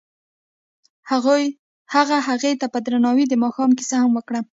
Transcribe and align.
هغه 1.93 2.17
هغې 2.27 2.51
ته 2.59 2.65
په 2.73 2.79
درناوي 2.85 3.25
د 3.29 3.33
ماښام 3.43 3.69
کیسه 3.77 3.95
هم 4.03 4.11
وکړه. 4.15 4.41